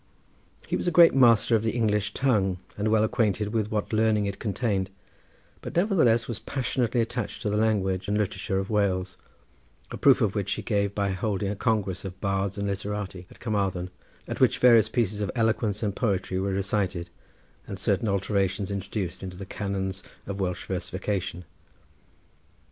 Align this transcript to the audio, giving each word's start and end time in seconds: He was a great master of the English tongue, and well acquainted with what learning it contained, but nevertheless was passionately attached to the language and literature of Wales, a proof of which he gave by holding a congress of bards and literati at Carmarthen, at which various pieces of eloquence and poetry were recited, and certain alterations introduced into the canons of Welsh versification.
He 0.65 0.75
was 0.75 0.87
a 0.87 0.97
great 0.97 1.13
master 1.13 1.55
of 1.55 1.61
the 1.61 1.75
English 1.75 2.15
tongue, 2.15 2.57
and 2.75 2.87
well 2.87 3.03
acquainted 3.03 3.53
with 3.53 3.69
what 3.69 3.93
learning 3.93 4.25
it 4.25 4.39
contained, 4.39 4.89
but 5.61 5.75
nevertheless 5.75 6.27
was 6.27 6.39
passionately 6.39 6.99
attached 7.01 7.43
to 7.43 7.51
the 7.51 7.55
language 7.57 8.07
and 8.07 8.17
literature 8.17 8.57
of 8.57 8.71
Wales, 8.71 9.15
a 9.91 9.97
proof 9.97 10.19
of 10.19 10.33
which 10.33 10.53
he 10.53 10.63
gave 10.63 10.95
by 10.95 11.11
holding 11.11 11.51
a 11.51 11.55
congress 11.55 12.03
of 12.03 12.19
bards 12.19 12.57
and 12.57 12.67
literati 12.67 13.27
at 13.29 13.39
Carmarthen, 13.39 13.91
at 14.27 14.39
which 14.39 14.57
various 14.57 14.89
pieces 14.89 15.21
of 15.21 15.29
eloquence 15.35 15.83
and 15.83 15.95
poetry 15.95 16.39
were 16.39 16.49
recited, 16.51 17.11
and 17.67 17.77
certain 17.77 18.07
alterations 18.07 18.71
introduced 18.71 19.21
into 19.21 19.37
the 19.37 19.45
canons 19.45 20.01
of 20.25 20.39
Welsh 20.39 20.65
versification. 20.65 21.45